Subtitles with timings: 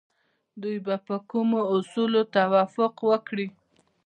[0.61, 3.47] دوی به پر کومو اصولو توافق وکړي؟